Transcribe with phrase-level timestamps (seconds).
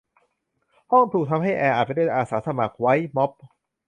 [0.91, 3.31] ห้องถูกทำให้แออัดไปด้วยอาสาสมัคร ไวด์ม๊อบ